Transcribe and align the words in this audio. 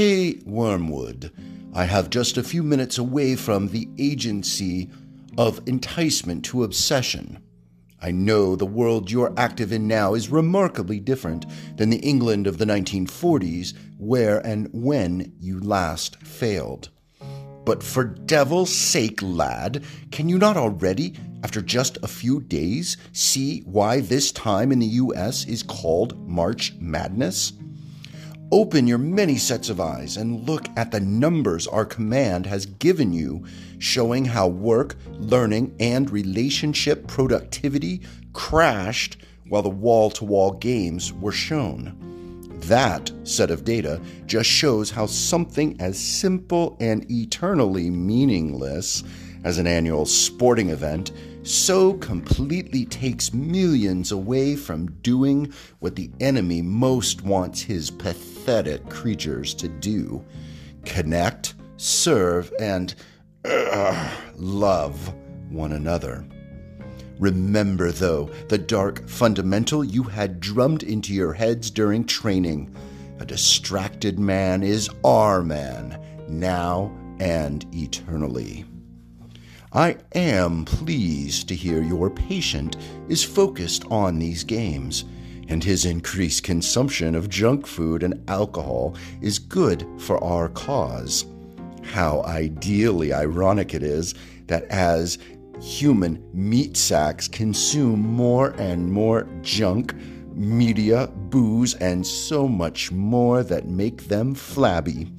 Hey, 0.00 0.38
Wormwood, 0.46 1.32
I 1.74 1.82
have 1.82 2.08
just 2.08 2.36
a 2.36 2.44
few 2.44 2.62
minutes 2.62 2.98
away 2.98 3.34
from 3.34 3.66
the 3.66 3.88
agency 3.98 4.90
of 5.36 5.60
enticement 5.66 6.44
to 6.44 6.62
obsession. 6.62 7.42
I 8.00 8.12
know 8.12 8.54
the 8.54 8.64
world 8.64 9.10
you're 9.10 9.34
active 9.36 9.72
in 9.72 9.88
now 9.88 10.14
is 10.14 10.28
remarkably 10.28 11.00
different 11.00 11.46
than 11.76 11.90
the 11.90 11.96
England 11.96 12.46
of 12.46 12.58
the 12.58 12.64
1940s, 12.64 13.74
where 13.96 14.38
and 14.46 14.68
when 14.72 15.32
you 15.40 15.58
last 15.58 16.22
failed. 16.22 16.90
But 17.64 17.82
for 17.82 18.04
devil's 18.04 18.72
sake, 18.72 19.20
lad, 19.20 19.82
can 20.12 20.28
you 20.28 20.38
not 20.38 20.56
already, 20.56 21.14
after 21.42 21.60
just 21.60 21.98
a 22.04 22.06
few 22.06 22.40
days, 22.40 22.98
see 23.10 23.62
why 23.62 23.98
this 23.98 24.30
time 24.30 24.70
in 24.70 24.78
the 24.78 24.86
US 24.86 25.44
is 25.44 25.64
called 25.64 26.16
March 26.28 26.74
Madness? 26.78 27.52
Open 28.50 28.86
your 28.86 28.96
many 28.96 29.36
sets 29.36 29.68
of 29.68 29.78
eyes 29.78 30.16
and 30.16 30.48
look 30.48 30.68
at 30.74 30.90
the 30.90 31.00
numbers 31.00 31.66
our 31.66 31.84
command 31.84 32.46
has 32.46 32.64
given 32.64 33.12
you, 33.12 33.44
showing 33.78 34.24
how 34.24 34.48
work, 34.48 34.96
learning, 35.18 35.76
and 35.78 36.08
relationship 36.08 37.06
productivity 37.06 38.00
crashed 38.32 39.18
while 39.48 39.60
the 39.60 39.68
wall 39.68 40.08
to 40.08 40.24
wall 40.24 40.52
games 40.52 41.12
were 41.12 41.32
shown. 41.32 41.94
That 42.60 43.12
set 43.24 43.50
of 43.50 43.64
data 43.64 44.00
just 44.24 44.48
shows 44.48 44.90
how 44.90 45.04
something 45.04 45.78
as 45.78 45.98
simple 45.98 46.78
and 46.80 47.04
eternally 47.10 47.90
meaningless 47.90 49.04
as 49.44 49.58
an 49.58 49.66
annual 49.66 50.04
sporting 50.06 50.70
event 50.70 51.12
so 51.42 51.94
completely 51.94 52.84
takes 52.84 53.32
millions 53.32 54.12
away 54.12 54.54
from 54.54 54.90
doing 55.00 55.52
what 55.78 55.96
the 55.96 56.10
enemy 56.20 56.60
most 56.60 57.22
wants 57.22 57.62
his 57.62 57.90
pathetic 57.90 58.86
creatures 58.88 59.54
to 59.54 59.68
do 59.68 60.24
connect, 60.84 61.54
serve, 61.76 62.52
and 62.60 62.94
uh, 63.44 64.10
love 64.36 65.14
one 65.50 65.72
another. 65.72 66.24
Remember, 67.18 67.90
though, 67.92 68.30
the 68.48 68.58
dark 68.58 69.08
fundamental 69.08 69.84
you 69.84 70.04
had 70.04 70.40
drummed 70.40 70.82
into 70.82 71.12
your 71.12 71.32
heads 71.32 71.70
during 71.70 72.04
training. 72.04 72.74
A 73.18 73.24
distracted 73.26 74.18
man 74.18 74.62
is 74.62 74.88
our 75.04 75.42
man, 75.42 76.00
now 76.28 76.92
and 77.18 77.66
eternally. 77.74 78.64
I 79.72 79.98
am 80.14 80.64
pleased 80.64 81.48
to 81.48 81.54
hear 81.54 81.82
your 81.82 82.08
patient 82.08 82.78
is 83.08 83.22
focused 83.22 83.84
on 83.90 84.18
these 84.18 84.42
games, 84.42 85.04
and 85.48 85.62
his 85.62 85.84
increased 85.84 86.42
consumption 86.42 87.14
of 87.14 87.28
junk 87.28 87.66
food 87.66 88.02
and 88.02 88.24
alcohol 88.30 88.96
is 89.20 89.38
good 89.38 89.86
for 89.98 90.22
our 90.24 90.48
cause. 90.48 91.26
How 91.82 92.22
ideally 92.22 93.12
ironic 93.12 93.74
it 93.74 93.82
is 93.82 94.14
that 94.46 94.64
as 94.64 95.18
human 95.60 96.26
meat 96.32 96.78
sacks 96.78 97.28
consume 97.28 98.00
more 98.00 98.50
and 98.58 98.90
more 98.90 99.28
junk, 99.42 99.94
media, 100.32 101.08
booze, 101.28 101.74
and 101.74 102.06
so 102.06 102.48
much 102.48 102.90
more 102.90 103.42
that 103.42 103.68
make 103.68 104.08
them 104.08 104.34
flabby, 104.34 105.12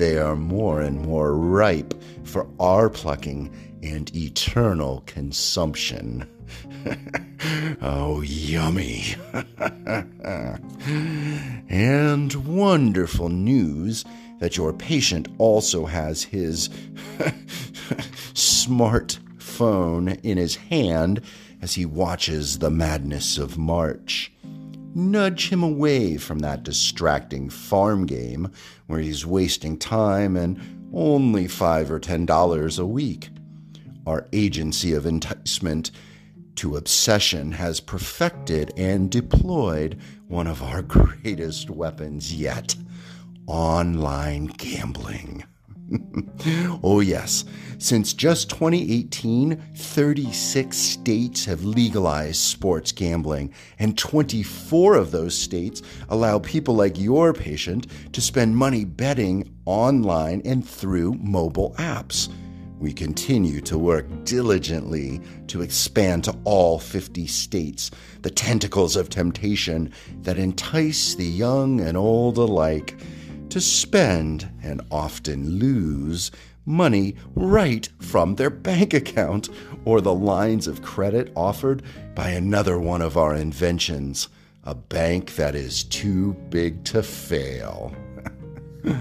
they 0.00 0.16
are 0.16 0.34
more 0.34 0.80
and 0.80 1.02
more 1.02 1.34
ripe 1.36 1.92
for 2.24 2.48
our 2.58 2.88
plucking 2.88 3.54
and 3.82 4.10
eternal 4.16 5.02
consumption. 5.04 6.26
oh, 7.82 8.22
yummy. 8.22 9.14
and 11.68 12.34
wonderful 12.46 13.28
news 13.28 14.06
that 14.38 14.56
your 14.56 14.72
patient 14.72 15.28
also 15.36 15.84
has 15.84 16.22
his 16.22 16.70
smartphone 18.32 20.18
in 20.22 20.38
his 20.38 20.56
hand 20.56 21.20
as 21.60 21.74
he 21.74 21.84
watches 21.84 22.60
the 22.60 22.70
madness 22.70 23.36
of 23.36 23.58
March. 23.58 24.32
Nudge 24.94 25.50
him 25.50 25.62
away 25.62 26.16
from 26.16 26.40
that 26.40 26.64
distracting 26.64 27.48
farm 27.48 28.06
game 28.06 28.50
where 28.86 29.00
he's 29.00 29.24
wasting 29.24 29.78
time 29.78 30.36
and 30.36 30.60
only 30.92 31.46
five 31.46 31.90
or 31.90 32.00
ten 32.00 32.26
dollars 32.26 32.78
a 32.78 32.86
week. 32.86 33.28
Our 34.06 34.26
agency 34.32 34.92
of 34.92 35.06
enticement 35.06 35.92
to 36.56 36.76
obsession 36.76 37.52
has 37.52 37.80
perfected 37.80 38.72
and 38.76 39.10
deployed 39.10 39.98
one 40.26 40.46
of 40.46 40.62
our 40.62 40.82
greatest 41.22 41.70
weapons 41.70 42.34
yet 42.34 42.74
online 43.46 44.46
gambling. 44.46 45.44
oh, 46.82 47.00
yes. 47.00 47.44
Since 47.78 48.12
just 48.12 48.50
2018, 48.50 49.56
36 49.74 50.76
states 50.76 51.44
have 51.46 51.64
legalized 51.64 52.36
sports 52.36 52.92
gambling, 52.92 53.52
and 53.78 53.96
24 53.96 54.96
of 54.96 55.10
those 55.10 55.36
states 55.36 55.82
allow 56.08 56.38
people 56.38 56.74
like 56.74 56.98
your 56.98 57.32
patient 57.32 57.86
to 58.12 58.20
spend 58.20 58.56
money 58.56 58.84
betting 58.84 59.56
online 59.64 60.42
and 60.44 60.66
through 60.66 61.14
mobile 61.14 61.74
apps. 61.78 62.28
We 62.78 62.92
continue 62.94 63.60
to 63.62 63.76
work 63.76 64.06
diligently 64.24 65.20
to 65.48 65.60
expand 65.60 66.24
to 66.24 66.36
all 66.44 66.78
50 66.78 67.26
states 67.26 67.90
the 68.22 68.30
tentacles 68.30 68.96
of 68.96 69.10
temptation 69.10 69.92
that 70.22 70.38
entice 70.38 71.14
the 71.14 71.26
young 71.26 71.80
and 71.80 71.96
old 71.96 72.38
alike 72.38 72.98
to 73.50 73.60
spend 73.60 74.50
and 74.62 74.80
often 74.90 75.58
lose 75.58 76.30
money 76.66 77.16
right 77.34 77.88
from 77.98 78.34
their 78.34 78.50
bank 78.68 78.94
account 78.94 79.48
or 79.84 80.00
the 80.00 80.14
lines 80.14 80.66
of 80.66 80.82
credit 80.82 81.32
offered 81.34 81.82
by 82.14 82.30
another 82.30 82.78
one 82.78 83.02
of 83.02 83.16
our 83.16 83.34
inventions 83.34 84.28
a 84.64 84.74
bank 84.74 85.36
that 85.36 85.54
is 85.54 85.84
too 85.84 86.34
big 86.50 86.84
to 86.84 87.02
fail. 87.02 87.94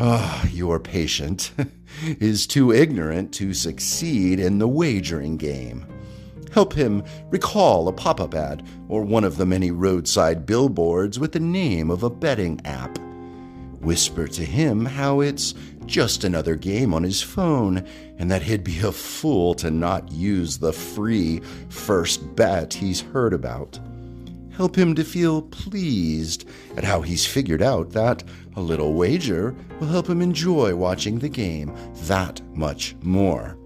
Ah, 0.00 0.44
your 0.48 0.80
patient 0.80 1.52
is 2.02 2.48
too 2.48 2.72
ignorant 2.72 3.32
to 3.34 3.54
succeed 3.54 4.40
in 4.40 4.58
the 4.58 4.66
wagering 4.66 5.36
game. 5.36 5.86
Help 6.52 6.72
him 6.72 7.04
recall 7.30 7.86
a 7.86 7.92
pop 7.92 8.20
up 8.20 8.34
ad 8.34 8.66
or 8.88 9.04
one 9.04 9.22
of 9.22 9.36
the 9.36 9.46
many 9.46 9.70
roadside 9.70 10.46
billboards 10.46 11.20
with 11.20 11.30
the 11.30 11.38
name 11.38 11.92
of 11.92 12.02
a 12.02 12.10
betting 12.10 12.60
app. 12.64 12.98
Whisper 13.84 14.26
to 14.28 14.44
him 14.44 14.84
how 14.84 15.20
it's 15.20 15.54
just 15.86 16.24
another 16.24 16.56
game 16.56 16.94
on 16.94 17.02
his 17.02 17.22
phone 17.22 17.86
and 18.18 18.30
that 18.30 18.42
he'd 18.42 18.64
be 18.64 18.80
a 18.80 18.92
fool 18.92 19.54
to 19.54 19.70
not 19.70 20.10
use 20.10 20.58
the 20.58 20.72
free 20.72 21.40
first 21.68 22.34
bet 22.34 22.72
he's 22.72 23.00
heard 23.00 23.32
about. 23.32 23.78
Help 24.56 24.76
him 24.76 24.94
to 24.94 25.04
feel 25.04 25.42
pleased 25.42 26.48
at 26.76 26.84
how 26.84 27.02
he's 27.02 27.26
figured 27.26 27.60
out 27.60 27.90
that 27.90 28.22
a 28.56 28.60
little 28.60 28.94
wager 28.94 29.54
will 29.80 29.88
help 29.88 30.08
him 30.08 30.22
enjoy 30.22 30.74
watching 30.74 31.18
the 31.18 31.28
game 31.28 31.74
that 32.04 32.40
much 32.56 32.94
more. 33.02 33.58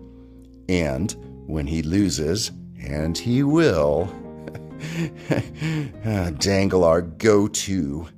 And 0.69 1.15
when 1.47 1.67
he 1.67 1.83
loses, 1.83 2.51
and 2.81 3.17
he 3.17 3.43
will, 3.43 4.13
dangle 6.39 6.85
our 6.85 7.03
go 7.03 7.49
to 7.49 8.09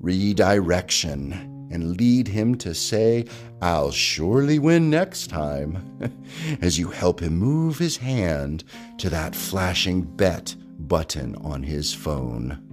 redirection 0.00 1.68
and 1.70 1.96
lead 1.98 2.28
him 2.28 2.54
to 2.56 2.74
say, 2.74 3.26
I'll 3.60 3.90
surely 3.90 4.58
win 4.58 4.90
next 4.90 5.28
time, 5.28 6.12
as 6.62 6.78
you 6.78 6.88
help 6.88 7.20
him 7.20 7.36
move 7.36 7.78
his 7.78 7.98
hand 7.98 8.64
to 8.98 9.10
that 9.10 9.34
flashing 9.34 10.02
bet 10.02 10.54
button 10.78 11.36
on 11.36 11.62
his 11.62 11.92
phone. 11.92 12.64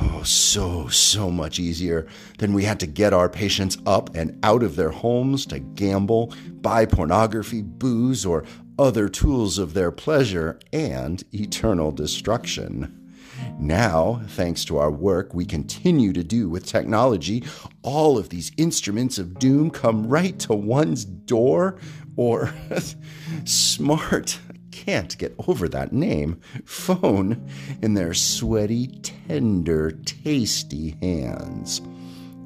Oh, 0.00 0.22
so, 0.22 0.88
so 0.88 1.30
much 1.30 1.58
easier 1.58 2.06
than 2.38 2.54
we 2.54 2.64
had 2.64 2.80
to 2.80 2.86
get 2.86 3.12
our 3.12 3.28
patients 3.28 3.76
up 3.86 4.14
and 4.14 4.38
out 4.42 4.62
of 4.62 4.74
their 4.74 4.90
homes 4.90 5.44
to 5.46 5.58
gamble, 5.58 6.32
buy 6.60 6.86
pornography, 6.86 7.60
booze, 7.62 8.24
or 8.24 8.44
other 8.78 9.08
tools 9.08 9.58
of 9.58 9.74
their 9.74 9.92
pleasure 9.92 10.58
and 10.72 11.22
eternal 11.32 11.92
destruction. 11.92 13.01
Now, 13.58 14.22
thanks 14.28 14.64
to 14.66 14.78
our 14.78 14.90
work 14.90 15.34
we 15.34 15.44
continue 15.44 16.12
to 16.12 16.24
do 16.24 16.48
with 16.48 16.66
technology, 16.66 17.44
all 17.82 18.18
of 18.18 18.28
these 18.28 18.52
instruments 18.56 19.18
of 19.18 19.38
doom 19.38 19.70
come 19.70 20.08
right 20.08 20.38
to 20.40 20.54
one's 20.54 21.04
door 21.04 21.78
or 22.16 22.52
smart 23.44 24.38
can't 24.72 25.16
get 25.18 25.34
over 25.46 25.68
that 25.68 25.92
name 25.92 26.40
phone 26.64 27.48
in 27.82 27.94
their 27.94 28.14
sweaty, 28.14 28.88
tender, 28.88 29.92
tasty 30.04 30.96
hands. 31.00 31.80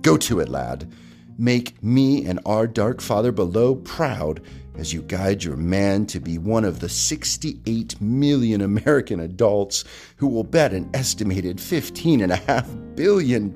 Go 0.03 0.19
to 0.19 0.41
it, 0.41 0.49
lad. 0.49 0.93
Make 1.39 1.83
me 1.83 2.25
and 2.25 2.41
our 2.47 2.67
Dark 2.67 3.03
Father 3.03 3.31
below 3.31 3.75
proud 3.75 4.41
as 4.75 4.95
you 4.95 5.03
guide 5.03 5.45
your 5.45 5.57
man 5.57 6.07
to 6.07 6.21
be 6.21 6.39
one 6.39 6.65
of 6.65 6.81
the 6.81 6.89
68 6.89 8.01
million 8.01 8.63
American 8.63 9.21
adults 9.21 9.85
who 10.17 10.29
will 10.29 10.45
bet 10.45 10.73
an 10.73 10.89
estimated 10.95 11.59
$15.5 11.59 12.97
billion 12.97 13.53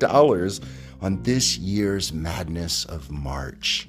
on 1.01 1.23
this 1.23 1.57
year's 1.57 2.13
madness 2.13 2.85
of 2.85 3.11
March. 3.11 3.89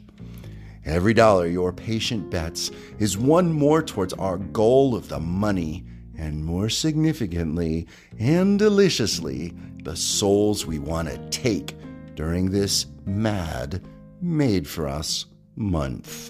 Every 0.85 1.13
dollar 1.13 1.47
your 1.47 1.73
patient 1.73 2.29
bets 2.29 2.71
is 2.97 3.17
one 3.17 3.51
more 3.51 3.83
towards 3.83 4.13
our 4.13 4.37
goal 4.37 4.95
of 4.95 5.09
the 5.09 5.19
money, 5.19 5.83
and 6.17 6.45
more 6.45 6.69
significantly 6.69 7.87
and 8.19 8.57
deliciously, 8.57 9.53
the 9.83 9.95
souls 9.95 10.65
we 10.65 10.79
want 10.79 11.09
to 11.09 11.17
take 11.29 11.75
during 12.21 12.51
this 12.51 12.85
mad, 13.03 13.81
made 14.21 14.67
for 14.67 14.87
us 14.87 15.25
month. 15.55 16.29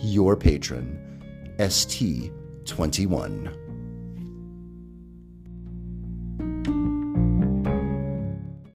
Your 0.00 0.34
patron, 0.34 0.98
ST21. 1.58 3.67